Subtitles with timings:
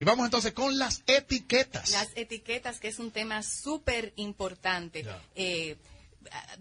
[0.00, 1.90] Y vamos entonces con las etiquetas.
[1.90, 5.04] Las etiquetas, que es un tema súper importante.
[5.34, 5.76] Eh,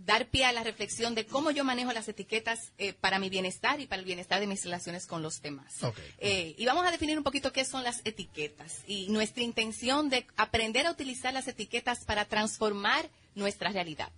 [0.05, 3.79] dar pie a la reflexión de cómo yo manejo las etiquetas eh, para mi bienestar
[3.79, 5.75] y para el bienestar de mis relaciones con los demás.
[6.17, 10.25] Eh, y vamos a definir un poquito qué son las etiquetas y nuestra intención de
[10.35, 14.11] aprender a utilizar las etiquetas para transformar nuestra realidad.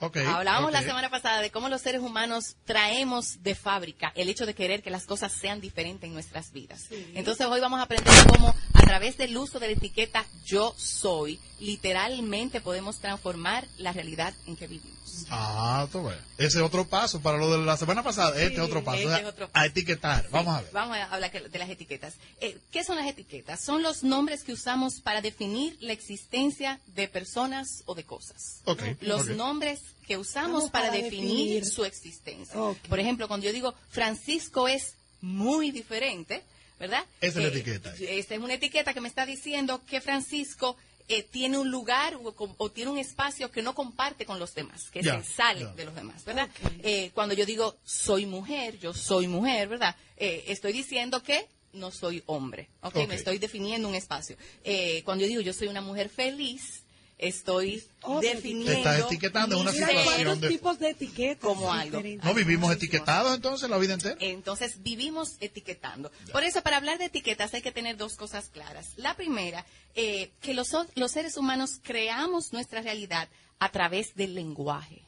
[0.00, 0.86] Ok, Hablábamos la ok.
[0.86, 4.90] semana pasada de cómo los seres humanos traemos de fábrica el hecho de querer que
[4.90, 6.86] las cosas sean diferentes en nuestras vidas.
[7.14, 11.38] Entonces hoy vamos a aprender cómo a través del uso de la etiqueta yo soy,
[11.60, 15.26] literalmente podemos transformar la realidad en que vivimos.
[15.28, 16.16] Ah, tú ves.
[16.38, 17.20] Ese es otro paso.
[17.20, 18.96] Para lo de la semana pasada, este es otro paso.
[18.98, 19.66] este O sea, es otro A paso.
[19.66, 20.28] etiquetar.
[20.30, 20.70] Vamos a ver.
[20.72, 22.14] Vamos a hablar de las etiquetas.
[22.40, 23.60] Eh, ¿Qué son las etiquetas?
[23.60, 28.62] Son los nombres que usamos para definir la existencia de personas o de cosas.
[28.64, 31.28] Ok, Los nombres que usamos para, para definir,
[31.62, 31.64] definir.
[31.66, 32.54] su existencia.
[32.88, 36.42] Por ejemplo, cuando yo digo Francisco es muy diferente,
[36.78, 37.04] ¿verdad?
[37.20, 37.94] Esa es la Eh, etiqueta.
[38.00, 40.76] Esta es una etiqueta que me está diciendo que Francisco
[41.08, 44.90] eh, tiene un lugar o, o tiene un espacio que no comparte con los demás,
[44.90, 46.48] que se sale de los demás, ¿verdad?
[46.82, 49.94] Eh, cuando yo digo soy mujer, yo soy mujer, ¿verdad?
[50.16, 52.96] Eh, estoy diciendo que no soy hombre, ¿ok?
[52.96, 53.08] Ok.
[53.08, 54.36] Me estoy definiendo un espacio.
[54.64, 56.79] Eh, cuando yo digo yo soy una mujer feliz,
[57.20, 58.72] estoy Otra definiendo...
[58.72, 61.38] Te estás etiquetando una situación de- tipos de etiquetas.
[61.44, 62.02] Como algo.
[62.24, 64.16] ¿No vivimos etiquetados entonces la vida entera?
[64.20, 66.10] Entonces vivimos etiquetando.
[66.32, 68.88] Por eso, para hablar de etiquetas hay que tener dos cosas claras.
[68.96, 74.34] La primera, eh, que los, o- los seres humanos creamos nuestra realidad a través del
[74.34, 75.02] lenguaje.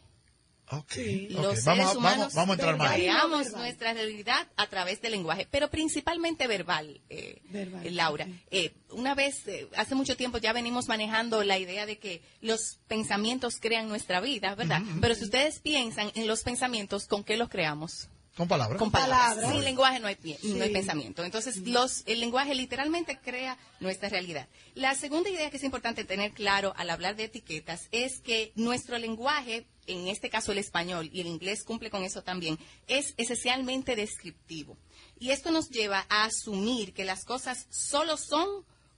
[0.73, 0.93] Ok.
[0.93, 1.29] Sí.
[1.31, 3.53] Los Vamos, a- seres humanos vamos, vamos a entrar más.
[3.53, 8.27] nuestra realidad a través del lenguaje, pero principalmente verbal, eh, Verbal, eh, Laura.
[8.51, 12.79] Eh, una vez, eh, hace mucho tiempo ya venimos manejando la idea de que los
[12.89, 14.83] pensamientos crean nuestra vida, ¿verdad?
[15.01, 18.09] Pero si ustedes piensan en los pensamientos, ¿con qué los creamos?
[18.37, 18.79] Con palabras.
[18.79, 19.35] con palabras.
[19.35, 19.53] palabras.
[19.53, 21.23] Sin lenguaje no hay, pie- no hay pensamiento.
[21.23, 24.49] Entonces, los, el lenguaje literalmente crea nuestra realidad.
[24.75, 28.97] La segunda idea que es importante tener claro al hablar de etiquetas es que nuestro
[28.97, 33.97] lenguaje, en este caso el español, y el inglés cumple con eso también, es esencialmente
[33.97, 34.79] descriptivo.
[35.19, 38.49] Y esto nos lleva a asumir que las cosas solo son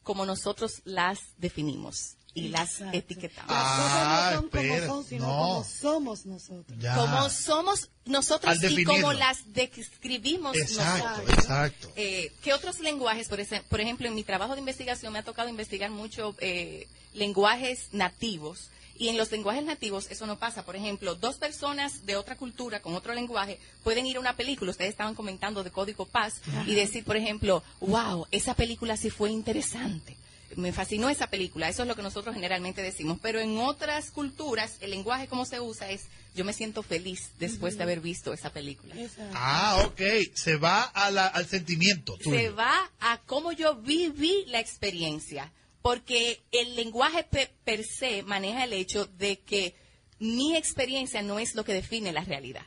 [0.04, 3.50] como nosotros las definimos y las etiquetamos.
[3.50, 5.32] Las Ah, cosas no son espera, como son, sino no.
[5.38, 6.78] como somos nosotros.
[6.80, 6.94] Ya.
[6.96, 8.92] como somos nosotros Al y definirlo.
[8.94, 11.38] como las describimos Exacto, nosotros.
[11.38, 11.92] exacto.
[11.96, 13.28] Eh, ¿Qué otros lenguajes?
[13.28, 16.88] Por, ese- por ejemplo, en mi trabajo de investigación me ha tocado investigar mucho eh,
[17.14, 18.70] lenguajes nativos.
[18.96, 20.64] Y en los lenguajes nativos eso no pasa.
[20.64, 24.70] Por ejemplo, dos personas de otra cultura con otro lenguaje pueden ir a una película.
[24.70, 26.34] Ustedes estaban comentando de Código Paz
[26.66, 30.16] y decir, por ejemplo, wow, esa película sí fue interesante.
[30.56, 31.68] Me fascinó esa película.
[31.68, 33.18] Eso es lo que nosotros generalmente decimos.
[33.22, 37.76] Pero en otras culturas, el lenguaje como se usa es, yo me siento feliz después
[37.76, 38.94] de haber visto esa película.
[39.00, 39.32] Exacto.
[39.36, 40.00] Ah, ok.
[40.34, 42.16] Se va a la- al sentimiento.
[42.18, 42.36] tuyo.
[42.36, 48.64] se va a cómo yo viví la experiencia, porque el lenguaje pe- per se maneja
[48.64, 49.74] el hecho de que
[50.18, 52.66] mi experiencia no es lo que define la realidad.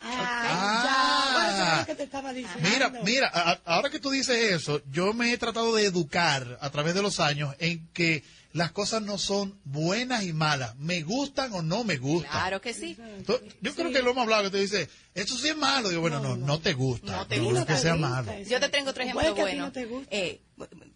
[0.00, 0.86] Ah, ya.
[0.92, 1.32] Ah.
[1.34, 2.68] Por eso es lo que te estaba diciendo.
[2.70, 6.70] Mira, mira, a- ahora que tú dices eso, yo me he tratado de educar a
[6.70, 11.52] través de los años en que las cosas no son buenas y malas, me gustan
[11.52, 12.32] o no me gustan.
[12.32, 12.96] Claro que sí.
[13.60, 15.88] Yo creo que lo hemos hablado, que te dice, esto sí es malo.
[15.88, 17.12] Digo, bueno, no, no, te gusta.
[17.12, 17.66] No te no gusta.
[17.66, 18.32] que sea gusta malo.
[18.48, 19.66] Yo te tengo otro ejemplo que a ti bueno.
[19.66, 19.88] no te.
[20.10, 20.40] Eh,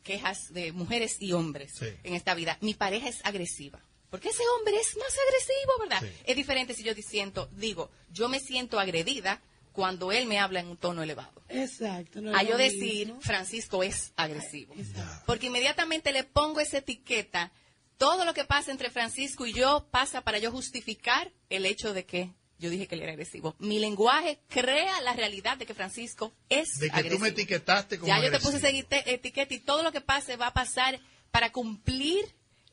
[0.03, 1.87] quejas de mujeres y hombres Sí.
[2.03, 2.59] en esta vida.
[2.61, 3.79] Mi pareja es agresiva.
[4.15, 6.01] Porque ese hombre es más agresivo, ¿verdad?
[6.03, 6.23] Sí.
[6.25, 9.41] Es diferente si yo siento, digo, yo me siento agredida
[9.73, 11.33] cuando él me habla en un tono elevado.
[11.49, 12.21] Exacto.
[12.21, 13.21] no a yo decir, mismo.
[13.21, 14.73] Francisco es agresivo.
[14.79, 15.25] Exacto.
[15.27, 17.51] Porque inmediatamente le pongo esa etiqueta,
[17.99, 22.05] todo lo que pasa entre Francisco y yo pasa para yo justificar el hecho de
[22.07, 23.57] que yo dije que él era agresivo.
[23.59, 27.17] Mi lenguaje crea la realidad de que Francisco es De que agresivo.
[27.17, 28.53] tú me etiquetaste como Ya yo te agresivo.
[28.53, 31.01] puse esa eti- etiqueta y todo lo que pase va a pasar
[31.33, 32.25] para cumplir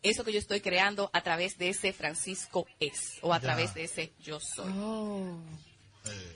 [0.03, 3.41] eso que yo estoy creando a través de ese Francisco es o a Ya.
[3.41, 4.71] través de ese yo soy.
[4.77, 5.37] Oh.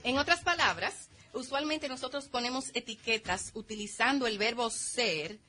[0.03, 5.39] En otras palabras, usualmente nosotros ponemos etiquetas utilizando el verbo ser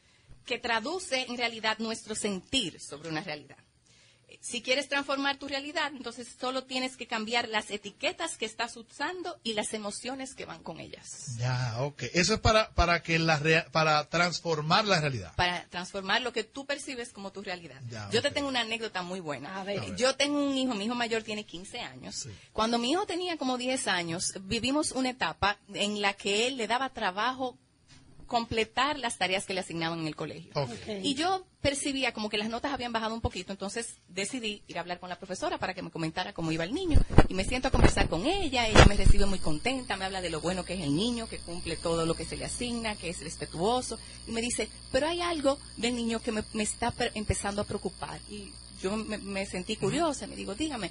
[0.47, 3.59] que traduce en realidad nuestro sentir sobre una realidad.
[4.41, 9.39] Si quieres transformar tu realidad, entonces solo tienes que cambiar las etiquetas que estás usando
[9.45, 11.37] y las emociones que van con ellas.
[11.39, 12.03] Ya, ok.
[12.13, 15.33] Eso es para, para, que la rea- para transformar la realidad.
[15.37, 17.81] Para transformar lo que tú percibes como tu realidad.
[17.89, 19.61] Ya, Yo te tengo una anécdota muy buena.
[19.61, 19.79] A ver.
[19.79, 19.97] A ver.
[19.97, 22.15] Yo tengo un hijo, mi hijo mayor tiene 15 años.
[22.17, 22.31] Sí.
[22.53, 26.67] Cuando mi hijo tenía como 10 años, vivimos una etapa en la que él le
[26.67, 27.57] daba trabajo
[28.27, 30.53] completar las tareas que le asignaban en el colegio.
[31.03, 34.81] Y yo percibía como que las notas habían bajado un poquito, entonces decidí ir a
[34.83, 37.01] hablar con la profesora para que me comentara cómo iba el niño.
[37.29, 40.31] Y me siento a conversar con ella, ella me recibe muy contenta, me habla de
[40.31, 43.09] lo bueno que es el niño, que cumple todo lo que se le asigna, que
[43.11, 43.99] es respetuoso.
[44.27, 48.21] Y me dice, pero hay algo del niño que me, me está empezando a preocupar.
[48.31, 50.91] Y yo me, me sentí curiosa, me digo, dígame.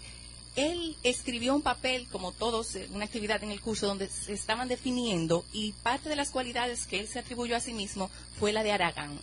[0.56, 4.68] Él escribió un papel, como todos, eh, una actividad en el curso donde se estaban
[4.68, 8.10] definiendo y parte de las cualidades que él se atribuyó a sí mismo
[8.40, 9.19] fue la de Aragán.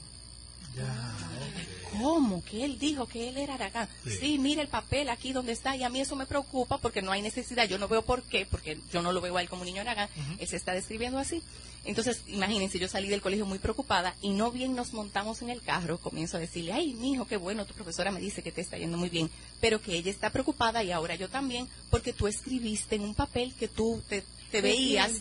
[2.00, 2.42] ¿Cómo?
[2.44, 3.88] Que él dijo que él era Aragán.
[4.04, 4.16] Sí.
[4.20, 4.38] Sí.
[4.38, 7.22] mira el papel aquí donde está y a mí eso me preocupa porque no hay
[7.22, 7.68] necesidad.
[7.68, 9.82] Yo no veo por qué, porque yo no lo veo a él como un niño
[9.82, 10.08] Aragán.
[10.38, 11.42] Él se está describiendo así.
[11.84, 15.62] Entonces, imagínense, yo salí del colegio muy preocupada y no bien nos montamos en el
[15.62, 18.78] carro, comienzo a decirle, ay, mijo, qué bueno, tu profesora me dice que te está
[18.78, 19.28] yendo muy bien,
[19.60, 23.52] pero que ella está preocupada y ahora yo también, porque tú escribiste en un papel
[23.54, 25.12] que tú te, te ¿Te veías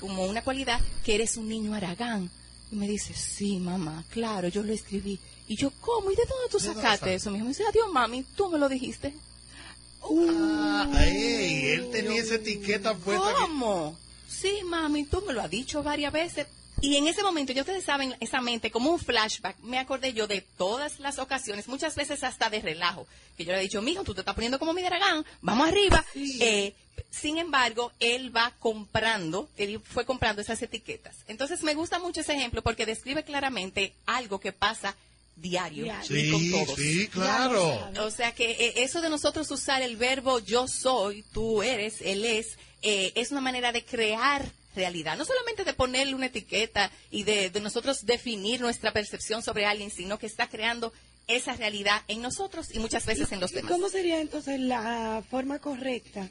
[0.00, 2.30] como una cualidad que eres un niño Aragán.
[2.72, 5.18] Y me dice, sí, mamá, claro, yo lo escribí.
[5.48, 6.10] Y yo, ¿cómo?
[6.10, 7.14] ¿Y de dónde tú ¿De dónde sacaste sale?
[7.16, 7.30] eso?
[7.32, 9.12] Me dice, adiós, mami, tú me lo dijiste.
[10.02, 13.28] Ah, ey, él tenía esa etiqueta puesta.
[13.28, 13.96] que- ¿Cómo?
[14.28, 16.46] Sí, mami, tú me lo has dicho varias veces.
[16.82, 20.26] Y en ese momento, ya ustedes saben, esa mente, como un flashback, me acordé yo
[20.26, 23.06] de todas las ocasiones, muchas veces hasta de relajo,
[23.36, 26.02] que yo le he dicho, mijo, tú te estás poniendo como mi dragón, vamos arriba.
[26.14, 26.74] Eh,
[27.10, 31.16] sin embargo, él va comprando, él fue comprando esas etiquetas.
[31.28, 34.96] Entonces, me gusta mucho ese ejemplo porque describe claramente algo que pasa
[35.36, 36.16] diario, Diario.
[36.18, 36.76] y con Sí, todos.
[36.78, 37.90] sí, claro.
[38.06, 42.24] O sea que eh, eso de nosotros usar el verbo yo soy, tú eres, él
[42.24, 45.16] es, eh, es una manera de crear realidad.
[45.16, 49.90] No solamente de ponerle una etiqueta y de, de nosotros definir nuestra percepción sobre alguien,
[49.90, 50.92] sino que está creando
[51.26, 53.72] esa realidad en nosotros y muchas veces en los ¿Y demás.
[53.72, 56.28] ¿Cómo sería entonces la forma correcta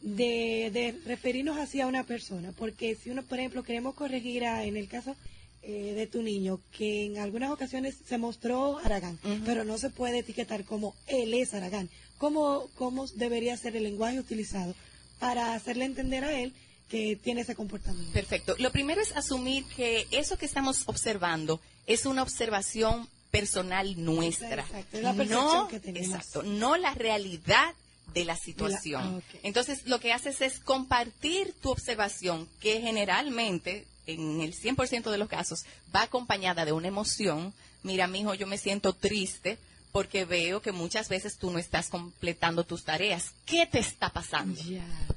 [0.00, 2.52] de, de referirnos hacia una persona?
[2.52, 5.16] Porque si uno, por ejemplo, queremos corregir a, en el caso
[5.62, 10.18] eh, de tu niño, que en algunas ocasiones se mostró Aragán, pero no se puede
[10.18, 11.88] etiquetar como él es Aragán.
[12.18, 14.74] ¿Cómo, ¿Cómo debería ser el lenguaje utilizado
[15.18, 16.52] para hacerle entender a él
[16.88, 18.12] que tiene ese comportamiento?
[18.12, 18.54] Perfecto.
[18.58, 24.62] Lo primero es asumir que eso que estamos observando es una observación personal nuestra.
[24.62, 26.08] Exacto, es la percepción no, que tenemos.
[26.08, 27.74] Exacto, no la realidad
[28.12, 29.02] de la situación.
[29.02, 29.40] ah, ok.
[29.42, 35.28] Entonces, lo que haces es compartir tu observación, que generalmente, en el 100% de los
[35.28, 35.64] casos,
[35.94, 37.54] va acompañada de una emoción.
[37.82, 39.58] Mira, mijo, yo me siento triste
[39.92, 43.34] porque veo que muchas veces tú no estás completando tus tareas.
[43.44, 44.58] ¿Qué te está pasando?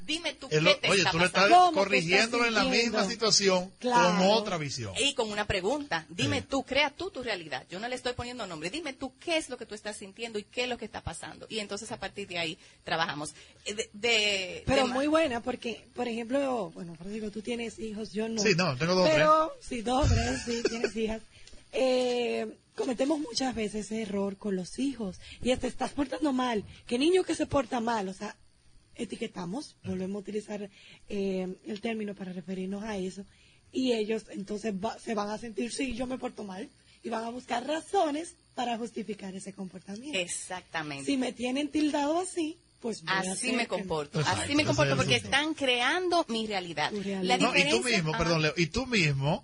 [0.05, 1.57] Dime tú qué lo- te oye, está tú le estás pasando.
[1.57, 4.17] ¿Cómo te corrigiéndolo estás en la misma situación Claro.
[4.19, 4.93] con otra visión.
[4.99, 6.47] Y con una pregunta, dime Sí.
[6.49, 7.63] tú, crea tú tu realidad.
[7.69, 8.69] Yo no le estoy poniendo nombre.
[8.69, 11.01] Dime tú qué es lo que tú estás sintiendo y qué es lo que está
[11.01, 11.47] pasando.
[11.49, 13.33] Y entonces a partir de ahí trabajamos.
[13.65, 18.11] Eh, De, de- Pero de- muy buena porque, por ejemplo, bueno, Rodrigo, tú tienes hijos,
[18.11, 18.41] yo no.
[18.41, 21.21] Sí, no, tengo dos Pero, sí, dos, tres, sí, tienes hijas.
[21.77, 25.19] Eh, cometemos muchas veces ese error con los hijos.
[25.41, 26.63] Y te estás portando mal.
[26.87, 28.35] Que niño que se porta mal, o sea,
[28.95, 30.69] etiquetamos, volvemos a utilizar
[31.09, 33.25] eh, el término para referirnos a eso.
[33.71, 36.69] Y ellos entonces va- se van a sentir, sí, yo me porto mal.
[37.03, 40.17] Y van a buscar razones para justificar ese comportamiento.
[40.17, 41.05] Exactamente.
[41.05, 44.19] Si me tienen tildado así, pues Así me comporto.
[44.19, 46.91] Exacto, Así me comporto porque están creando mi realidad.
[47.23, 49.43] La No, y tú mismo, perdón, Leo, y tú mismo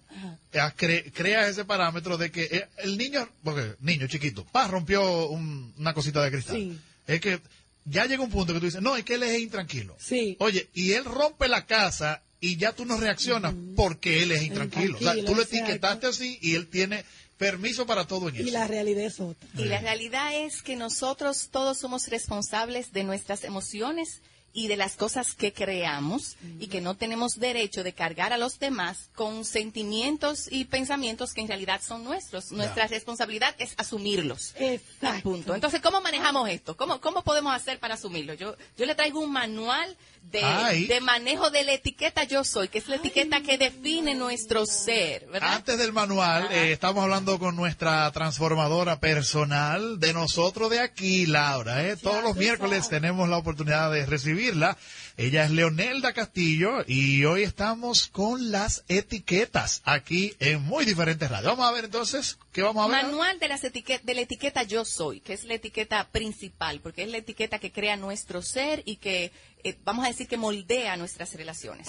[0.54, 5.28] eh, cre- creas ese parámetro de que eh, el niño, porque niño chiquito, pa, rompió
[5.30, 6.56] un- una cosita de cristal.
[6.58, 6.78] Sí.
[7.08, 7.40] Es que
[7.86, 9.96] ya llega un punto que tú dices, no, es que él es intranquilo.
[10.00, 10.36] Sí.
[10.40, 14.98] Oye, y él rompe la casa y ya tú no reaccionas porque él es intranquilo.
[14.98, 17.04] O sea, Intranquilo, tú lo etiquetaste así y él tiene
[17.42, 18.52] permiso para todo en Y eso.
[18.52, 19.50] la realidad es otra.
[19.58, 24.22] Y la realidad es que nosotros todos somos responsables de nuestras emociones
[24.54, 28.60] y de las cosas que creamos y que no tenemos derecho de cargar a los
[28.60, 32.52] demás con sentimientos y pensamientos que en realidad son nuestros.
[32.52, 34.54] Nuestra responsabilidad es asumirlos.
[34.60, 35.24] Exacto.
[35.24, 35.56] Punto.
[35.56, 36.76] Entonces, ¿cómo manejamos esto?
[36.78, 38.34] ¿Cómo, cómo podemos hacer para asumirlo?
[38.34, 42.88] Yo, yo le traigo un manual de, manejo de la etiqueta yo soy, que es
[42.88, 45.56] la etiqueta que define nuestro ser, ¿verdad?
[45.56, 51.86] Antes del manual, eh, estamos hablando con nuestra transformadora personal de nosotros de aquí, Laura.
[51.86, 51.98] ¿eh?
[51.98, 54.78] Todos los miércoles tenemos la oportunidad de recibirla.
[55.18, 61.52] Ella es Leonelda Castillo y hoy estamos con las etiquetas aquí en muy diferentes radios.
[61.52, 63.04] Vamos a ver entonces, ¿qué vamos a ver?
[63.06, 67.04] Manual de, las etiquet- de la etiqueta yo soy, que es la etiqueta principal, porque
[67.04, 69.32] es la etiqueta que crea nuestro ser y que,
[69.64, 71.88] eh, vamos a decir, que moldea nuestras relaciones.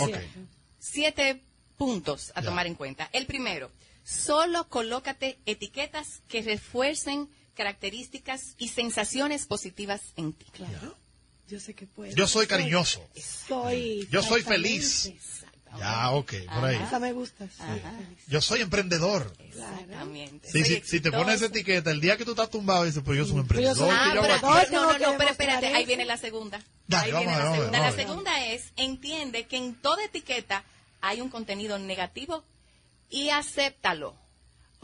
[0.79, 1.43] Siete
[1.77, 2.47] puntos a Ya.
[2.49, 3.09] tomar en cuenta.
[3.13, 3.71] El primero,
[4.05, 10.47] solo colócate etiquetas que refuercen características y sensaciones positivas en ti.
[10.53, 10.97] Claro.
[11.49, 12.15] Yo sé que puedo.
[12.15, 13.07] Yo soy cariñoso.
[13.47, 14.09] Soy.
[14.11, 15.13] Yo soy feliz.
[15.79, 16.77] Ya, ok, por ahí.
[16.77, 17.47] Esa me gusta.
[17.47, 17.63] Sí.
[18.29, 19.33] Yo soy emprendedor.
[19.39, 20.51] Exactamente.
[20.51, 23.03] Sí, Soy sí, si te pones esa etiqueta, el día que tú estás tumbado, dices,
[23.05, 23.91] pues yo soy un Pero emprendedor.
[23.93, 26.61] Ah, yo pero, no, no, no, pero espérate, ahí viene la segunda.
[26.87, 27.79] Dale, ahí vamos viene la vamos segunda.
[27.79, 30.65] vamos La segunda es, entiende que en toda etiqueta
[31.01, 32.45] hay un contenido negativo
[33.09, 34.15] y acéptalo.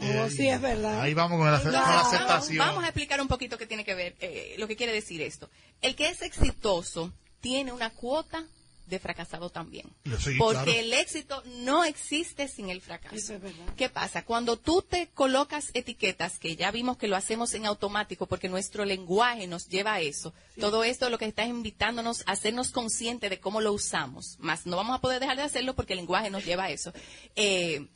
[0.01, 1.01] Oh, sí, es verdad.
[1.01, 2.59] Ahí vamos con la, con la aceptación.
[2.59, 5.51] Vamos, a explicar un poquito qué tiene que ver, eh, lo que quiere decir esto.
[5.83, 8.45] El que es exitoso tiene una cuota
[8.89, 9.87] de fracasado también.
[10.19, 10.73] Sí, porque claro.
[10.73, 13.17] el éxito no existe sin el fracaso.
[13.17, 13.75] Eso es verdad.
[13.77, 14.25] ¿Qué pasa?
[14.25, 18.85] Cuando tú te colocas etiquetas, que ya vimos que lo hacemos en automático porque nuestro
[18.85, 23.41] lenguaje nos lleva a eso, todo esto lo que está invitándonos a hacernos conscientes de
[23.41, 26.45] cómo lo usamos, más no vamos a poder dejar de hacerlo porque el lenguaje nos
[26.45, 26.93] lleva a eso.
[27.37, 27.87] Eh,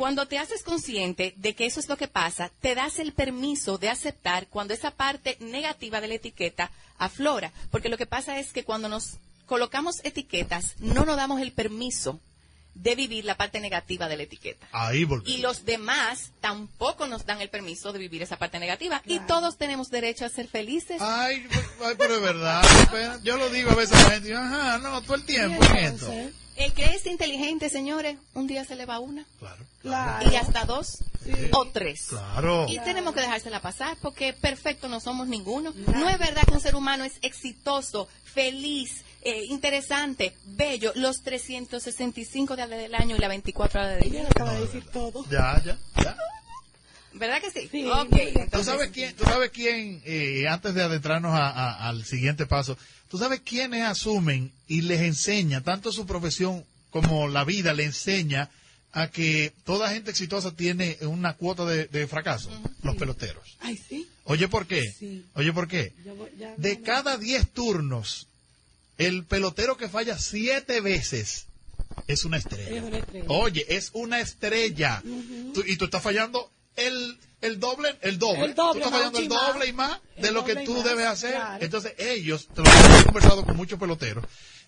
[0.00, 3.76] cuando te haces consciente de que eso es lo que pasa, te das el permiso
[3.76, 7.52] de aceptar cuando esa parte negativa de la etiqueta aflora.
[7.70, 9.18] Porque lo que pasa es que cuando nos
[9.50, 12.20] colocamos etiquetas, no nos damos el permiso
[12.74, 14.68] de vivir la parte negativa de la etiqueta.
[14.70, 15.28] Ahí volvemos.
[15.28, 19.02] Y los demás tampoco nos dan el permiso de vivir esa parte negativa.
[19.06, 21.02] Y todos tenemos derecho a ser felices.
[21.02, 21.48] Ay,
[21.84, 22.62] ay, pero es verdad.
[23.24, 26.06] Yo lo digo a veces a la gente, ajá, no, todo el tiempo en esto.
[26.06, 29.24] Entonces, El que es inteligente, señores, un día se le va una.
[29.40, 29.66] Claro.
[29.82, 30.30] Claro.
[30.30, 30.98] Y hasta dos
[31.52, 32.06] o tres.
[32.08, 32.66] Claro.
[32.68, 35.74] Y tenemos que dejársela pasar porque perfecto no somos ninguno.
[35.74, 42.56] No es verdad que un ser humano es exitoso, feliz, eh, interesante, bello, los 365
[42.56, 44.22] días del año y las 24 horas del Ella día.
[44.22, 45.24] lo acaba de decir todo.
[45.30, 46.16] Ya, ya, ya.
[47.12, 47.68] ¿Verdad que sí?
[47.70, 48.50] Sí, ok.
[48.52, 52.78] ¿Tú sabes quién, tú sabes quién eh, antes de adentrarnos a- a- al siguiente paso,
[53.08, 58.48] tú sabes quiénes asumen y les enseña, tanto su profesión como la vida le enseña
[58.92, 62.48] a que toda gente exitosa tiene una cuota de, de fracaso?
[62.82, 63.56] Los peloteros.
[63.60, 64.08] Ay, sí.
[64.24, 64.82] Oye, ¿por qué?
[64.96, 65.24] Sí.
[65.34, 65.92] Oye, ¿por qué?
[66.04, 68.28] Yo voy- ya De no- cada 10 turnos,
[69.06, 71.46] el pelotero que falla 7 veces
[72.06, 72.76] es una estrella.
[72.76, 73.26] Es una estrella.
[73.28, 75.02] Oye, es una estrella.
[75.54, 78.44] Tú- y tú estás fallando el, el doble, el doble.
[78.44, 81.32] El doble, tú estás fallando el doble y más de lo que tú debes hacer.
[81.34, 81.64] claro.
[81.64, 84.24] Entonces ellos, te lo he conversado con muchos peloteros,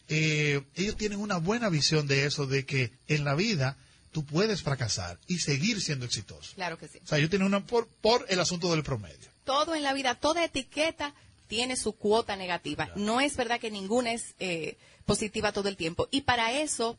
[0.08, 3.76] eh, ellos tienen una buena visión de eso, de que en la vida
[4.10, 6.52] tú puedes fracasar y seguir siendo exitoso.
[6.54, 6.98] Claro que sí.
[7.02, 9.30] O sea, ellos tienen una por, por el asunto del promedio.
[9.44, 11.14] todo en la vida, toda etiqueta
[11.52, 12.90] tiene su cuota negativa.
[12.96, 16.08] No es verdad que ninguna es eh, positiva todo el tiempo.
[16.10, 16.98] Y para eso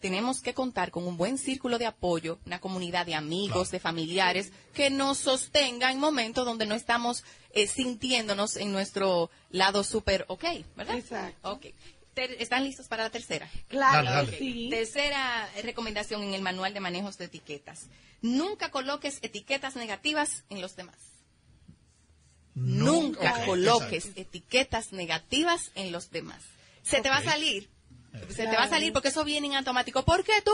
[0.00, 3.70] tenemos que contar con un buen círculo de apoyo, una comunidad de amigos, Claro.
[3.70, 7.22] de familiares, que nos sostenga en momentos donde no estamos
[7.52, 10.98] eh, sintiéndonos en nuestro lado súper ok, ¿verdad?
[10.98, 11.52] Exacto.
[11.52, 11.66] Ok.
[12.14, 13.48] Ter- ¿Están listos para la tercera?
[13.68, 14.28] Claro, Dale, dale.
[14.30, 14.34] Ok.
[14.40, 14.68] sí.
[14.70, 17.86] Tercera recomendación en el manual de manejos de etiquetas.
[18.22, 20.96] Nunca coloques etiquetas negativas en los demás.
[22.54, 24.20] Nunca coloques exacto.
[24.20, 26.40] etiquetas negativas en los demás.
[26.82, 27.68] Se te va a salir.
[28.28, 30.04] Se te va a salir porque eso viene en automático.
[30.04, 30.52] ¿Por qué tú?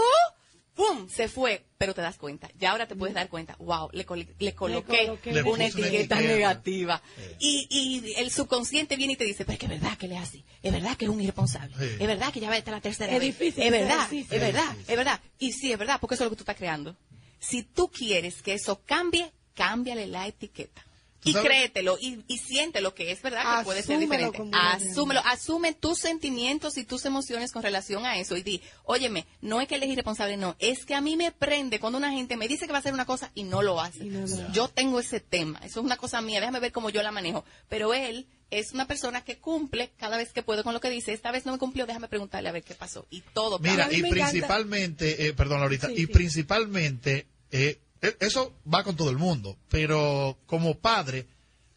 [0.74, 1.08] ¡Pum!
[1.10, 1.62] Se fue.
[1.76, 2.48] Pero te das cuenta.
[2.58, 3.54] Ya ahora te puedes dar cuenta.
[3.58, 7.02] Wow, le, col- le coloqué, coloqué Le una etiqueta negativa.
[7.38, 7.66] Sí.
[7.68, 10.14] Y, y el subconsciente viene y te dice, pero es que es verdad que le
[10.16, 10.44] es así.
[10.62, 11.74] Es verdad que es un irresponsable.
[11.76, 11.96] Sí.
[12.00, 13.38] Es verdad que ya va a estar la tercera Es vez.
[13.38, 14.08] difícil, Es verdad.
[14.08, 14.34] difícil.
[14.36, 14.76] Es verdad.
[14.88, 15.20] Es verdad.
[15.38, 16.96] Y sí, es verdad, porque eso es lo que tú estás creando.
[17.40, 20.82] Si tú quieres que eso cambie, cámbiale la etiqueta.
[21.20, 21.48] ¿Tú Y sabes?
[21.48, 24.42] créetelo y, y siéntelo que es verdad que puede ser diferente.
[24.52, 29.60] Asúmelo, asume tus sentimientos y tus emociones con relación a eso y di, óyeme, no
[29.60, 32.36] es que él es irresponsable, no, es que a mí me prende cuando una gente
[32.36, 34.04] me dice que va a hacer una cosa y no lo hace.
[34.04, 34.52] No.
[34.52, 37.44] Yo tengo ese tema, eso es una cosa mía, déjame ver cómo yo la manejo.
[37.68, 41.12] Pero él es una persona que cumple cada vez que puede con lo que dice,
[41.12, 43.06] esta vez no me cumplió, déjame preguntarle a ver qué pasó.
[43.10, 46.06] Y todo Mira, y principalmente, eh, perdón, ahorita, Sí, y sí.
[46.08, 51.26] principalmente, eh, eso va con todo el mundo, pero como padre,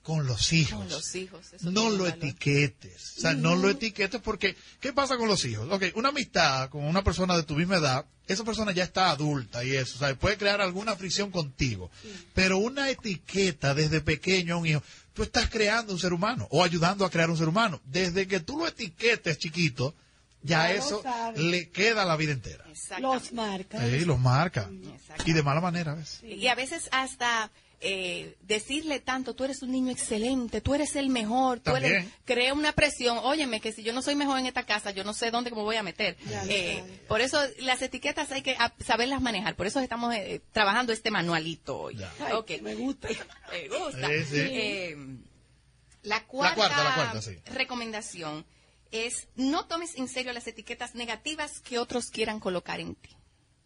[0.01, 0.79] con los hijos.
[0.79, 2.17] Con los hijos, eso No lo valor.
[2.17, 3.13] etiquetes.
[3.17, 5.67] O sea, no lo etiquetes porque, ¿qué pasa con los hijos?
[5.71, 9.63] Ok, una amistad con una persona de tu misma edad, esa persona ya está adulta
[9.63, 11.89] y eso, o sea, puede crear alguna fricción contigo.
[12.33, 16.63] Pero una etiqueta desde pequeño a un hijo, tú estás creando un ser humano o
[16.63, 17.81] ayudando a crear un ser humano.
[17.85, 19.95] Desde que tú lo etiquetes chiquito,
[20.43, 21.03] ya eso
[21.35, 22.65] le queda la vida entera.
[23.00, 23.81] Los marcas.
[23.89, 24.69] Sí, los marca.
[25.25, 26.21] Y de mala manera, ¿ves?
[26.23, 27.50] Y a veces hasta
[27.85, 32.13] eh, decirle tanto, tú eres un niño excelente, tú eres el mejor, tú eres, También.
[32.23, 35.13] crea una presión, óyeme, que si yo no soy mejor en esta casa, yo no
[35.13, 36.15] sé dónde me voy a meter.
[36.29, 40.93] Ya Eh, por eso las etiquetas hay que saberlas manejar, por eso estamos eh, trabajando
[40.93, 41.97] este manualito hoy.
[41.97, 42.12] Ya.
[42.25, 42.51] Ay, Ok.
[42.62, 43.09] Me gusta.
[43.51, 44.07] Me gusta.
[44.07, 44.39] Sí, sí.
[44.39, 44.97] Eh,
[46.03, 47.38] la, cuarta cuarta, la cuarta, sí.
[47.53, 48.45] recomendación
[48.93, 53.09] es no tomes en serio las etiquetas negativas que otros quieran colocar en ti.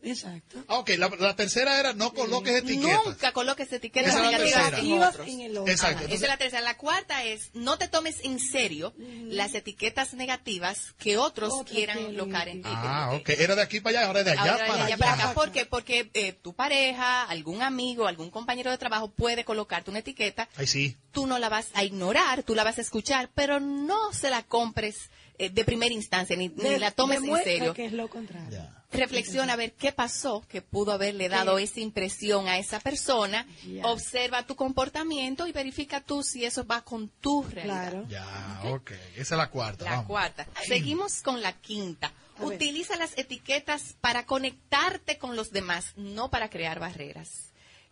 [0.04, 0.64] Exacto.
[0.68, 3.06] Ah, ok, la, la tercera era no coloques etiquetas.
[3.06, 4.72] Nunca coloques etiquetas Esa es la negativas
[5.16, 5.28] tercera.
[5.28, 5.72] en el otro.
[5.72, 6.06] Exacto.
[6.06, 6.62] Ajá, esa es la tercera.
[6.62, 12.48] La cuarta es no te tomes en serio las etiquetas negativas que otros quieran colocar
[12.48, 12.70] en ti.
[12.72, 13.30] Ah, ok.
[13.30, 15.06] Era de aquí para allá, ahora de allá Ahora, para de allá acá.
[15.06, 15.34] para acá.
[15.34, 15.66] ¿Por qué?
[15.66, 20.68] Porque eh, tu pareja, algún amigo, algún compañero de trabajo puede colocarte una etiqueta, Ay,
[20.68, 20.96] sí.
[21.12, 24.44] tú no la vas a ignorar, tú la vas a escuchar, pero no se la
[24.44, 27.74] compres eh, de primera instancia, ni, ni la tomes en serio.
[27.74, 28.68] que es lo contrario.
[28.92, 33.46] Reflexiona a ver qué pasó que pudo haberle dado esa impresión a esa persona.
[33.84, 37.92] Observa tu comportamiento y verifica tú si eso va con tu realidad.
[37.92, 38.08] Claro.
[38.08, 38.92] Ya, ok.
[39.16, 39.84] Esa es la cuarta.
[39.84, 40.08] La vamos.
[40.08, 40.48] cuarta.
[40.66, 42.14] Seguimos con la quinta.
[42.38, 42.56] A ver.
[42.56, 47.47] Utiliza las etiquetas para conectarte con los demás, no para crear barreras.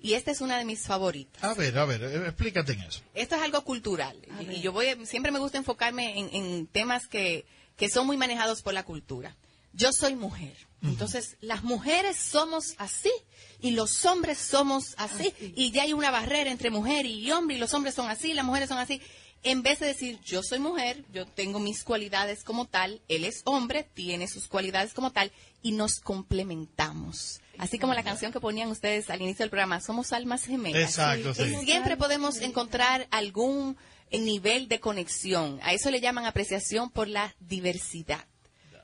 [0.06, 1.44] Y esta es una de mis favoritas.
[1.44, 3.02] A ver, a ver, eh, explícate en eso.
[3.16, 4.16] Esto es algo cultural.
[4.38, 4.62] A Y, ver.
[4.62, 7.46] yo voy, siempre me gusta enfocarme en, en temas que,
[7.76, 9.36] que son muy manejados por la cultura.
[9.74, 10.56] Yo soy mujer.
[10.84, 13.12] Entonces, las mujeres somos así
[13.60, 15.34] y los hombres somos así.
[15.36, 15.54] Así.
[15.56, 18.46] Y ya hay una barrera entre mujer y hombre y los hombres son así, las
[18.46, 19.02] mujeres son así.
[19.42, 23.42] En vez de decir, yo soy mujer, yo tengo mis cualidades como tal, él es
[23.46, 25.32] hombre, tiene sus cualidades como tal,
[25.64, 27.42] y nos complementamos.
[27.58, 30.82] Así como la canción que ponían ustedes al inicio del programa, somos almas gemelas.
[30.82, 31.66] Exacto, Y sí.
[31.66, 33.78] siempre podemos encontrar algún
[34.12, 35.60] eh, nivel de conexión.
[35.64, 38.26] A eso le llaman apreciación por la diversidad.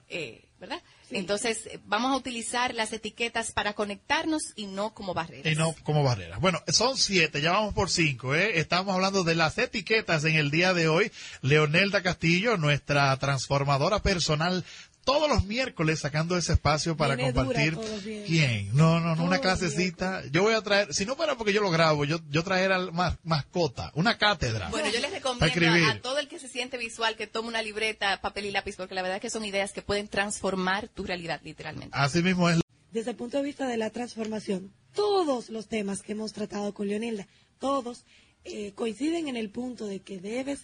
[0.10, 0.82] Eh, ¿Verdad?
[1.10, 5.52] Entonces, eh, vamos a utilizar las etiquetas para conectarnos y no como barreras.
[5.52, 6.40] Y no como barreras.
[6.40, 8.60] Bueno, son siete, ya vamos por cinco, ¿eh?
[8.60, 11.12] Estamos hablando de las etiquetas en el día de hoy.
[11.42, 14.64] Leonelda Castillo, nuestra transformadora personal,
[15.04, 17.78] todos los miércoles sacando ese espacio para Viene compartir.
[18.26, 18.76] ¿Quién?
[18.76, 20.24] No, no, no, una clasecita.
[20.32, 22.92] Yo voy a traer, si no fuera porque yo lo grabo, yo, yo traer al
[22.92, 24.70] mas- mascota, una cátedra.
[24.70, 28.22] Bueno, yo les recomiendo a, todo el que se siente visual que tome una libreta,
[28.22, 31.42] papel y lápiz, porque la verdad es que son ideas que pueden transformar tu realidad,
[31.44, 31.96] literalmente.
[31.98, 32.62] Así mismo es.
[32.92, 36.88] Desde el punto de vista de la transformación, todos los temas que hemos tratado con
[36.88, 37.28] Leonelda,
[37.60, 38.04] todos
[38.44, 40.62] eh, coinciden en el punto de que debes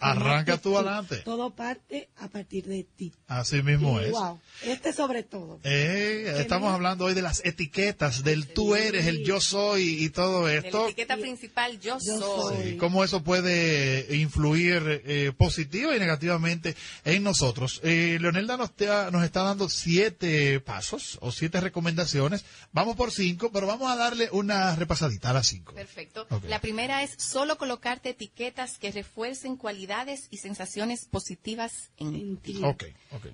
[0.00, 1.16] Arranca tú adelante.
[1.18, 3.12] Todo parte a partir de ti.
[3.26, 4.10] Así mismo Y, es.
[4.12, 5.60] wow, este sobre todo.
[5.64, 10.46] Eh, estamos hablando hoy de las etiquetas, del tú eres, el yo soy y todo
[10.46, 10.84] De la esto.
[10.86, 12.56] etiqueta principal, yo, Yo soy.
[12.56, 12.70] soy.
[12.72, 17.80] Sí, cómo eso puede influir eh, positiva y negativamente en nosotros.
[17.82, 22.44] Eh, Leonelda nos, te ha- nos está dando siete pasos o siete recomendaciones.
[22.72, 25.72] Vamos por cinco, pero vamos a darle una repasadita a las cinco.
[25.74, 26.26] Perfecto.
[26.48, 32.60] La primera es solo colocarte etiquetas que refuercen cualidades y sensaciones positivas en En ti.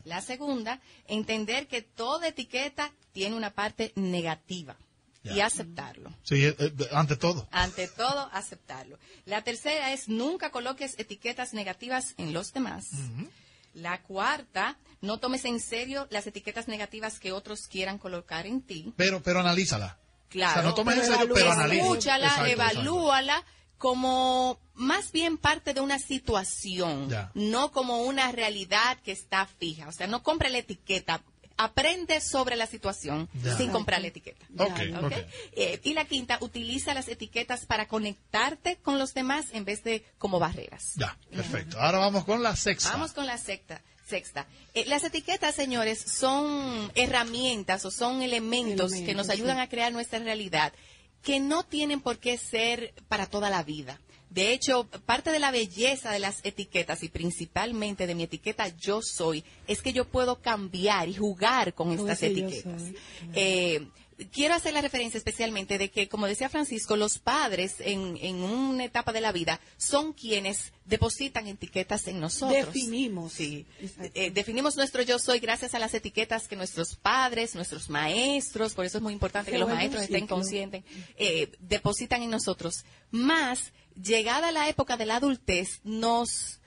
[0.05, 4.77] La segunda, entender que toda etiqueta tiene una parte negativa
[5.25, 6.12] y aceptarlo.
[6.22, 7.48] Sí, eh, eh, ante todo.
[7.53, 8.98] Ante todo, aceptarlo.
[9.25, 12.88] La tercera es nunca coloques etiquetas negativas en los demás.
[13.72, 18.92] La cuarta, no tomes en serio las etiquetas negativas que otros quieran colocar en ti.
[18.96, 19.98] Pero, pero analízala.
[20.29, 20.53] Claro.
[20.53, 21.64] O sea, no tomes en serio, pero evalúa.
[21.64, 21.83] analiza.
[21.83, 22.75] Escúchala, Exacto, exacto.
[22.79, 23.44] evalúala
[23.83, 27.33] como más bien parte de una situación, Ya.
[27.35, 29.88] no como una realidad que está fija.
[29.88, 31.21] O sea, no compre la etiqueta.
[31.57, 33.57] Aprende sobre la situación Ya.
[33.57, 34.47] sin comprar la etiqueta.
[34.57, 35.05] Ok, Ya, ¿ok?
[35.07, 35.12] ok.
[35.57, 40.05] Eh, y la quinta, utiliza las etiquetas para conectarte con los demás en vez de
[40.16, 40.92] como barreras.
[40.95, 41.81] Ya, perfecto.
[41.81, 42.92] Ahora vamos con la sexta.
[42.92, 43.83] Vamos con la sexta.
[44.07, 44.47] Sexta.
[44.75, 49.62] Eh, las etiquetas, señores, son herramientas o son elementos, que nos ayudan sí.
[49.62, 50.73] a crear nuestra realidad,
[51.22, 54.00] que no tienen por qué ser para toda la vida.
[54.30, 59.02] De hecho, parte de la belleza de las etiquetas y principalmente de mi etiqueta yo
[59.02, 62.82] soy, es que yo puedo cambiar y jugar con estas etiquetas.
[63.35, 63.87] Eh,
[64.33, 68.85] quiero hacer la referencia especialmente de que, como decía Francisco, los padres en, en una
[68.85, 72.66] etapa de la vida son quienes depositan etiquetas en nosotros.
[72.66, 73.33] Definimos.
[73.33, 73.66] Sí.
[74.14, 78.85] Eh, definimos nuestro yo soy gracias a las etiquetas que nuestros padres, nuestros maestros, por
[78.85, 80.85] eso es muy importante que los maestros estén conscientes,
[81.16, 82.85] eh, depositan en nosotros.
[83.11, 86.61] Más, llegada la época de la adultez, nos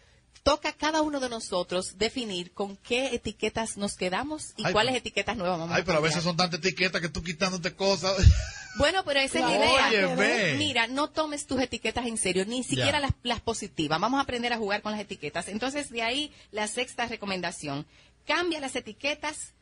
[0.45, 4.91] toca a cada uno de nosotros definir con qué etiquetas nos quedamos y Ay, cuáles
[4.91, 8.15] pero- etiquetas nuevas vamos Ay, pero a veces son tantas etiquetas que tú quitándote cosas.
[8.77, 9.87] Bueno, pero esa es la idea.
[9.87, 10.55] Oye, ve.
[10.57, 14.01] Mira, no tomes tus etiquetas en serio, ni siquiera las positivas.
[14.01, 15.47] Vamos a aprender a jugar con las etiquetas.
[15.47, 17.85] Entonces, de ahí la sexta recomendación.
[18.27, 19.53] Cambia las etiquetas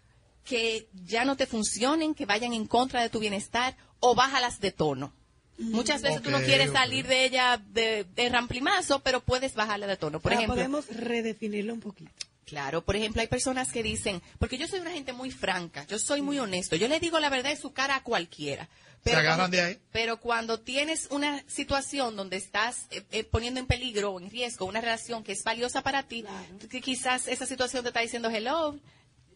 [0.44, 4.72] que ya no te funcionen, que vayan en contra de tu bienestar, o bájalas de
[4.72, 5.14] tono.
[5.58, 9.98] Muchas veces tú no quieres salir de ella de, de ramplimazo, pero puedes bajarla de
[9.98, 10.20] tono.
[10.20, 12.12] Por Ahora ejemplo, podemos redefinirlo un poquito.
[12.46, 15.98] Claro, por ejemplo, hay personas que dicen, porque yo soy una gente muy franca, yo
[15.98, 18.68] soy muy honesto, yo le digo la verdad en su cara a cualquiera.
[19.04, 19.80] Se agarran cuando, de ahí.
[19.92, 24.66] Pero cuando tienes una situación donde estás eh, eh, poniendo en peligro o en riesgo
[24.66, 26.70] una relación que es valiosa para ti, Claro.
[26.70, 28.78] que quizás esa situación te está diciendo, hello,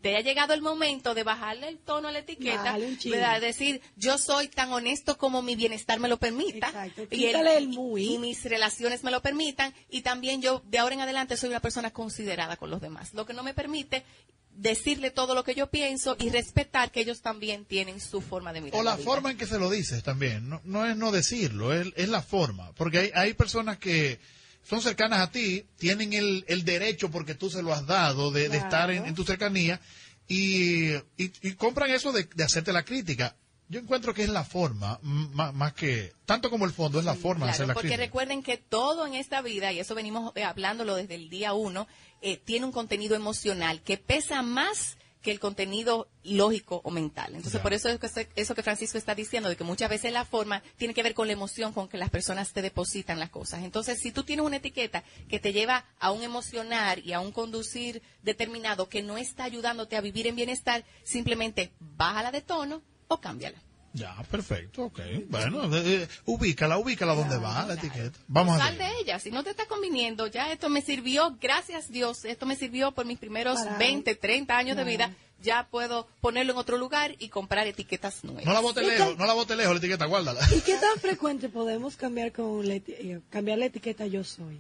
[0.02, 2.78] te ha llegado el momento de bajarle el tono a la etiqueta.
[3.06, 3.42] ¿verdad?
[3.42, 7.04] decir, yo soy tan honesto como mi bienestar me lo permita, Exacto.
[7.12, 8.14] y, el- Quítale el muy.
[8.14, 11.60] y mis relaciones me lo permitan, y también yo de ahora en adelante soy una
[11.60, 14.04] persona considerada con los demás, lo que no me permite
[14.52, 18.62] decirle todo lo que yo pienso y respetar que ellos también tienen su forma de
[18.62, 19.06] mirar O la vida.
[19.06, 20.50] forma en que se lo dices también.
[20.50, 22.72] No, no es no decirlo, es, es la forma.
[22.74, 24.20] Porque hay, hay personas que
[24.68, 28.50] son cercanas a ti, tienen el, el derecho porque tú se lo has dado de,
[28.50, 29.80] de estar en, en tu cercanía
[30.28, 33.36] y, y- y compran eso de, de hacerte la crítica.
[33.70, 37.16] Yo encuentro que es la forma, más, más que, tanto como el fondo, es la
[37.16, 38.06] forma de hacer la porque crítica.
[38.06, 41.86] recuerden que todo en esta vida, y eso venimos eh, hablándolo desde el día uno,
[42.22, 47.36] eh, tiene un contenido emocional que pesa más que el contenido lógico o mental.
[47.36, 50.26] Entonces, por eso es que eso que Francisco está diciendo, de que muchas veces la
[50.26, 53.64] forma tiene que ver con la emoción con que las personas te depositan las cosas.
[53.64, 57.32] Entonces, si tú tienes una etiqueta que te lleva a un emocionar y a un
[57.32, 63.20] conducir determinado que no está ayudándote a vivir en bienestar, simplemente bájala de tono o
[63.20, 63.67] cámbiala.
[63.98, 65.00] Ya, perfecto, ok.
[65.28, 68.18] Bueno, eh, eh, ubícala, ubícala donde va la etiqueta.
[68.28, 68.88] Vamos a Sal ver.
[68.92, 69.20] de ella.
[69.20, 73.06] Si no te está conviniendo, ya esto me sirvió, gracias Dios, esto me sirvió por
[73.06, 74.90] mis primeros Para- 20, 30 años de Claro.
[75.12, 75.16] vida.
[75.42, 78.44] Ya puedo ponerlo en otro lugar y comprar etiquetas nuevas.
[78.46, 80.40] No la bote ¿Y lejos, no la bote lejos la etiqueta, guárdala.
[80.56, 84.58] ¿Y qué tan frecuente podemos cambiar con la, eti- eh, cambiar la etiqueta yo soy?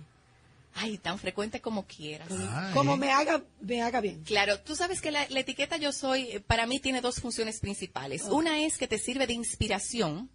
[0.80, 2.30] Ay, tan frecuente como quieras.
[2.32, 2.74] Ay.
[2.74, 4.24] Como me haga, me haga bien.
[4.24, 7.60] Claro, tú sabes que la, la etiqueta yo soy, eh, para mí tiene dos funciones
[7.60, 8.24] principales.
[8.24, 10.30] Una es que te sirve de inspiración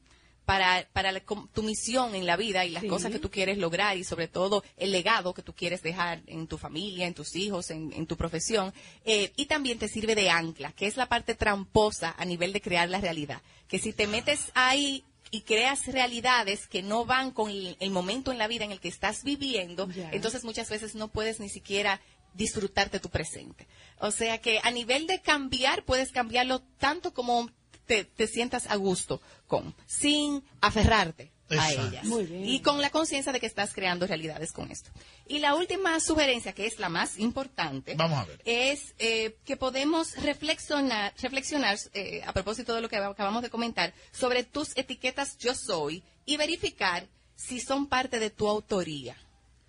[0.45, 2.89] para, para la- com- tu misión en la vida y las Sí.
[2.89, 6.49] cosas que tú quieres lograr y sobre todo el legado que tú quieres dejar en
[6.49, 8.75] tu familia, en tus hijos, en, en tu profesión.
[9.05, 12.61] Eh, y también te sirve de ancla, que es la parte tramposa a nivel de
[12.61, 13.41] crear la realidad.
[13.69, 18.31] Que si te metes ahí y creas realidades que no van con el, el momento
[18.31, 22.03] en la vida en el que estás viviendo, entonces muchas veces no puedes ni siquiera
[22.35, 23.66] disfrutarte tu presente.
[23.99, 27.51] O sea que a nivel de cambiar, puedes cambiarlo tanto como
[27.87, 32.05] te, te sientas a gusto con, sin aferrarte a ellas.
[32.05, 32.49] Muy bien.
[32.49, 34.91] Y con la conciencia de que estás creando realidades con esto.
[35.27, 38.41] Y la última sugerencia, que es la más importante, Vamos a ver.
[38.45, 43.93] es eh, que podemos reflexionar, reflexionar eh, a propósito de lo que acabamos de comentar,
[44.12, 49.17] sobre tus etiquetas yo soy y verificar si son parte de tu autoría.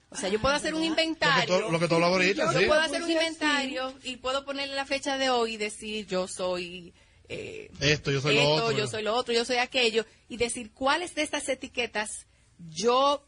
[0.10, 1.65] O sea, yo puedo hacer un Lo que inventario.
[1.65, 2.65] tú, lo que tú hablabas ahorita, Yo sí.
[2.67, 3.26] puedo hacer un Puse así.
[3.34, 6.93] inventario y puedo ponerle la fecha de hoy y decir yo soy
[7.30, 8.72] eh, Esto, yo soy lo otro.
[8.78, 12.26] yo soy lo otro, yo soy aquello y decir cuáles de estas etiquetas
[12.70, 13.26] yo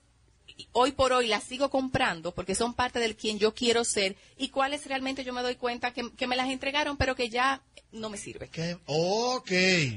[0.72, 4.50] hoy por hoy las sigo comprando porque son parte del quien yo quiero ser y
[4.50, 8.10] cuáles realmente yo me doy cuenta que, que me las entregaron pero que ya no
[8.10, 8.48] me sirve.
[8.50, 9.52] Que- Ok,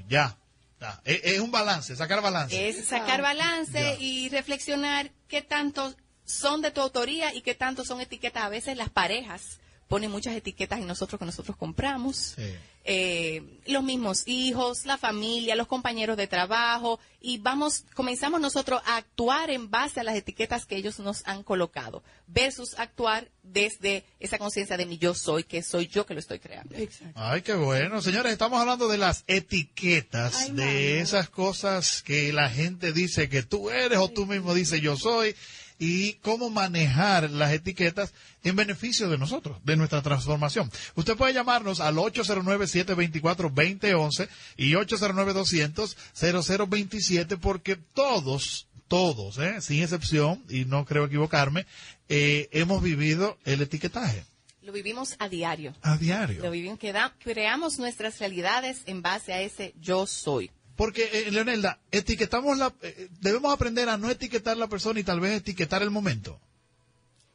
[0.09, 0.37] ya.
[0.81, 1.01] ya.
[1.05, 2.69] Es, es un balance, sacar balance.
[2.69, 3.95] Es sacar balance Ya.
[4.01, 8.45] y reflexionar qué tanto son de tu autoría y qué tanto son etiquetas.
[8.45, 12.35] A veces las parejas ponen muchas etiquetas en nosotros que nosotros compramos.
[12.37, 12.43] Sí.
[12.91, 18.97] Eh, los mismos hijos, la familia, los compañeros de trabajo y vamos, comenzamos nosotros a
[18.97, 24.39] actuar en base a las etiquetas que ellos nos han colocado versus actuar desde esa
[24.39, 26.77] conciencia de mi yo soy, que soy yo que lo estoy creando.
[26.77, 27.13] Exacto.
[27.17, 28.01] Ay, qué bueno.
[28.01, 33.43] Señores, estamos hablando de las etiquetas, Ay, de esas cosas que la gente dice que
[33.43, 35.35] tú eres o tú mismo dices yo soy
[35.79, 38.13] y cómo manejar las etiquetas
[38.43, 40.69] en beneficio de nosotros, de nuestra transformación.
[40.95, 49.61] Usted puede llamarnos al 809-724-2011 y 809-200-0027 porque todos, todos, ¿eh?
[49.61, 51.67] sin excepción, y no creo equivocarme,
[52.09, 54.25] eh, hemos vivido el etiquetaje
[54.63, 55.75] Lo vivimos a diario.
[55.83, 56.43] a diario.
[56.43, 56.81] Lo vivimos,
[57.19, 60.51] creamos nuestras realidades en base a ese yo soy.
[60.79, 65.19] Porque, eh, Leonelda, etiquetamos la, eh, debemos aprender a no etiquetar la persona y tal
[65.19, 66.39] vez etiquetar el momento.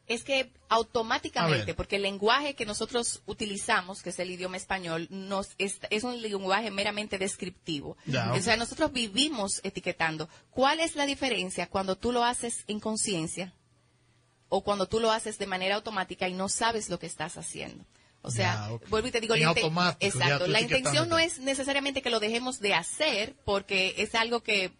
[0.07, 5.55] Es que automáticamente, porque el lenguaje que nosotros utilizamos, que es el idioma español, nos
[5.57, 7.97] es, es un lenguaje meramente descriptivo.
[8.05, 10.29] Ya, O sea, nosotros vivimos etiquetando.
[10.49, 13.53] ¿Cuál es la diferencia cuando tú lo haces en conciencia
[14.47, 17.83] o cuando tú lo haces de manera automática y no sabes lo que estás haciendo?
[18.23, 18.89] O sea, Ya, ok.
[18.89, 19.51] vuelvo y te digo, la
[19.99, 24.71] exacto, la intención no es necesariamente que lo dejemos de hacer, porque es algo que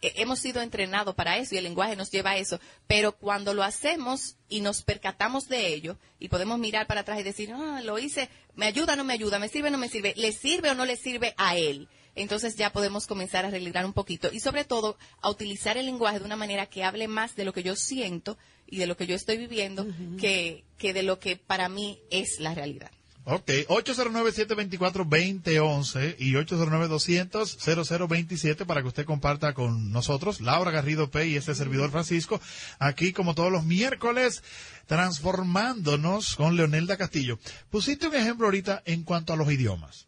[0.00, 3.52] eh, hemos sido entrenados para eso y el lenguaje nos lleva a eso, pero cuando
[3.52, 7.80] lo hacemos y nos percatamos de ello y podemos mirar para atrás y decir, ah,
[7.82, 10.30] lo hice, me ayuda o no me ayuda, me sirve o no me sirve, le
[10.30, 11.88] sirve o no le sirve a él.
[12.14, 16.18] Entonces ya podemos comenzar a arreglar un poquito y sobre todo a utilizar el lenguaje
[16.18, 19.06] de una manera que hable más de lo que yo siento y de lo que
[19.06, 19.86] yo estoy viviendo
[20.18, 22.90] que, que de lo que para mí es la realidad.
[23.26, 31.28] Ok, 809-724-2011 y 809-200-0027 para que usted comparta con nosotros, Laura Garrido P.
[31.28, 32.38] y este servidor Francisco,
[32.78, 34.42] aquí como todos los miércoles,
[34.86, 37.38] transformándonos con Leonelda Castillo.
[37.70, 40.06] Pusiste un ejemplo ahorita en cuanto a los idiomas.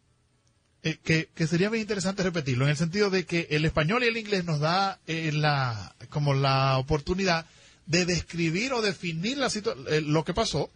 [0.83, 4.07] Eh, que, que, sería bien interesante repetirlo, en el sentido de que el español y
[4.07, 7.47] el inglés nos da eh, la, como la oportunidad
[7.87, 10.69] de describir o definir la eh, lo que pasó,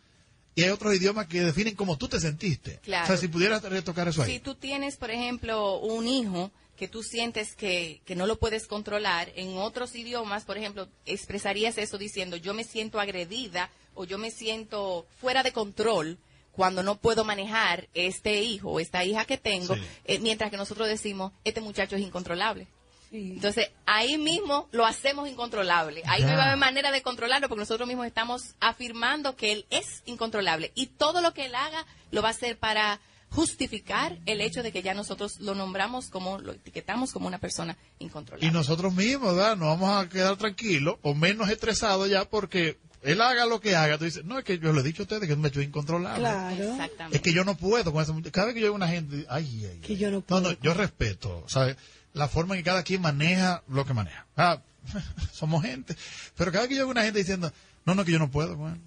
[0.55, 2.79] y hay otros idiomas que definen cómo tú te sentiste.
[2.83, 3.03] Claro.
[3.03, 4.33] O sea, si pudieras retocar eso ahí.
[4.33, 8.65] Si tú tienes, por ejemplo, un hijo que tú sientes que, que no lo puedes
[8.65, 14.17] controlar, en otros idiomas, por ejemplo, expresarías eso diciendo, yo me siento agredida o yo
[14.17, 16.17] me siento fuera de control
[16.51, 19.81] cuando no puedo manejar este hijo o esta hija que tengo, Sí.
[20.05, 22.67] eh, mientras que nosotros decimos, este muchacho es incontrolable.
[23.09, 23.31] Sí.
[23.35, 26.01] Entonces, ahí mismo lo hacemos incontrolable.
[26.05, 29.65] Ahí no va a haber manera de controlarlo porque nosotros mismos estamos afirmando que él
[29.69, 30.71] es incontrolable.
[30.75, 34.71] Y todo lo que él haga lo va a hacer para justificar el hecho de
[34.71, 38.45] que ya nosotros lo nombramos como, lo etiquetamos como una persona incontrolable.
[38.47, 39.55] Y nosotros mismos, ¿verdad?
[39.57, 43.97] Nos vamos a quedar tranquilos o menos estresados ya porque él haga lo que haga.
[43.97, 45.61] Tú dices, no, es que yo le he dicho a ustedes que es un hecho
[45.61, 46.19] incontrolable.
[46.19, 46.63] Claro.
[46.71, 47.17] Exactamente.
[47.17, 48.15] Es que yo no puedo con eso.
[48.31, 49.99] Cada vez que yo veo una gente, ay, ay, Que ay.
[49.99, 50.41] yo no No, puedo.
[50.41, 51.77] no, yo respeto, ¿sabes?
[52.13, 54.25] La forma en que cada quien maneja lo que maneja.
[54.35, 54.61] Ah,
[55.31, 55.95] somos gente.
[56.35, 57.51] Pero cada vez que yo veo una gente diciendo,
[57.85, 58.77] no, no, que yo no puedo, bueno.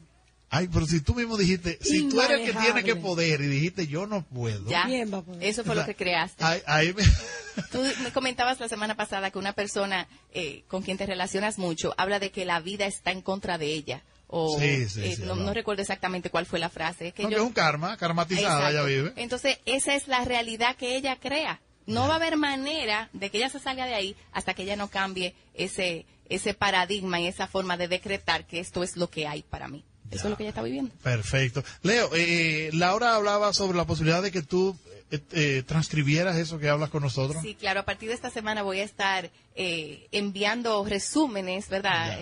[0.50, 3.46] Ay, pero si tú mismo dijiste, si tú eres el que tiene que poder y
[3.46, 4.68] dijiste, yo no puedo.
[4.68, 5.42] Ya, ¿Quién va a poder?
[5.42, 6.44] eso fue lo que creaste.
[6.44, 7.02] Ahí, ahí me-
[7.72, 11.94] Tú me comentabas la semana pasada que una persona eh, con quien te relacionas mucho
[11.96, 14.02] habla de que la vida está en contra de ella.
[14.26, 17.08] O, Sí, sí, eh, sí, no, no recuerdo exactamente cuál fue la frase.
[17.08, 18.88] Es que no, que yo- es un karma, karmatizada, Exacto.
[18.88, 19.12] ella vive.
[19.16, 21.60] Entonces, esa es la realidad que ella crea.
[21.86, 24.74] No va a haber manera de que ella se salga de ahí hasta que ella
[24.76, 29.26] no cambie ese, ese paradigma y esa forma de decretar que esto es lo que
[29.28, 29.84] hay para mí.
[30.10, 30.92] Eso es lo que ella está viviendo.
[31.02, 31.64] Perfecto.
[31.82, 34.76] Leo, eh, Laura hablaba sobre la posibilidad de que tú
[35.10, 37.42] eh, eh, transcribieras eso que hablas con nosotros.
[37.42, 42.18] Sí, claro, a partir de esta semana voy a estar eh, enviando resúmenes, ¿verdad?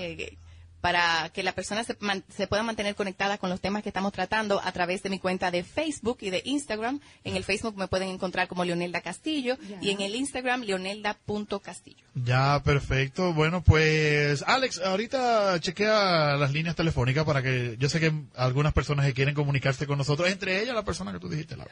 [0.82, 4.12] Para que la persona se, man- se pueda mantener conectada con los temas que estamos
[4.12, 7.00] tratando a través de mi cuenta de Facebook y de Instagram.
[7.24, 9.78] En el Facebook me pueden encontrar como Leonelda Castillo Ya.
[9.80, 12.04] y en el Instagram leonelda.castillo.
[12.14, 13.32] Ya, perfecto.
[13.32, 19.06] Bueno, pues, Alex, ahorita chequea las líneas telefónicas para que yo sé que algunas personas
[19.06, 21.70] que quieren comunicarse con nosotros, entre ellas la persona que tú dijiste, mismo.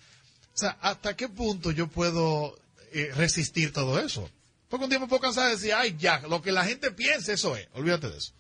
[0.54, 2.58] o sea, ¿hasta qué punto yo puedo
[2.94, 4.30] eh, resistir todo eso?
[4.70, 7.56] Porque un me puedo cansar de decir, ay, ya, lo que la gente piense, eso
[7.56, 7.68] es.
[7.74, 8.34] Olvídate de eso.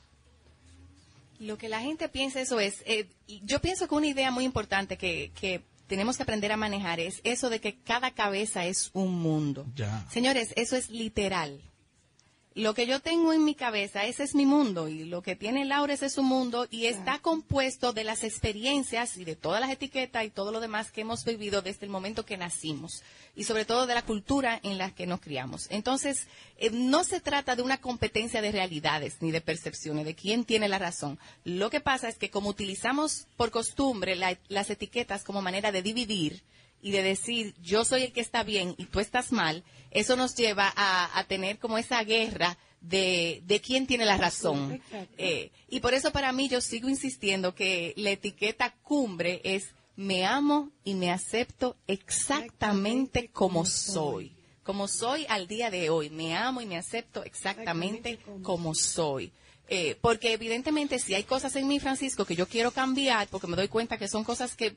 [1.39, 4.97] Lo que la gente piensa eso es, eh, yo pienso que una idea muy importante
[4.97, 9.13] que, que tenemos que aprender a manejar es eso de que cada cabeza es un
[9.13, 9.65] mundo.
[9.75, 10.07] Ya.
[10.09, 11.61] Señores, eso es literal.
[12.55, 15.65] Lo que yo tengo en mi cabeza, ese es mi mundo, y lo que tiene
[15.65, 19.71] Laura, ese es su mundo, y está compuesto de las experiencias y de todas las
[19.71, 23.01] etiquetas y todo lo demás que hemos vivido desde el momento que nacimos,
[23.35, 25.65] y sobre todo de la cultura en la que nos criamos.
[25.71, 30.45] Entonces, eh, no se trata de una competencia de realidades ni de percepciones, de quién
[30.45, 31.17] tiene la razón.
[31.45, 35.81] Lo que pasa es que como utilizamos por costumbre la- las etiquetas como manera de
[35.81, 36.43] dividir,
[36.83, 40.35] y de decir yo soy el que está bien y tú estás mal, eso nos
[40.35, 44.81] lleva a, a tener como esa guerra de, de quién tiene la razón.
[45.17, 50.25] Eh, y por eso para mí yo sigo insistiendo que la etiqueta cumbre es me
[50.25, 54.35] amo y me acepto exactamente como soy.
[54.63, 56.09] Como soy al día de hoy.
[56.09, 59.31] Me amo y me acepto exactamente como soy.
[59.69, 63.55] Eh, porque evidentemente si hay cosas en mí, Francisco, que yo quiero cambiar, porque me
[63.55, 64.75] doy cuenta que son cosas que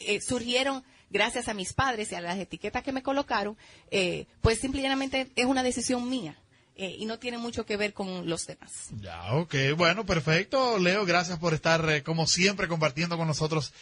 [0.00, 3.56] eh, surgieron gracias a mis padres y a las etiquetas que me colocaron,
[3.90, 6.36] eh, pues simplemente es una decisión mía
[6.80, 8.90] eh, y no tiene mucho que ver con los demás.
[9.00, 9.54] Ya, ok.
[9.76, 10.78] Bueno, perfecto.
[10.78, 13.72] Leo, gracias por estar, eh, como siempre, compartiendo con nosotros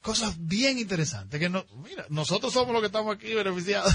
[0.00, 1.38] cosas bien interesantes.
[1.38, 3.92] Que no, mira, nosotros somos los que estamos aquí beneficiados.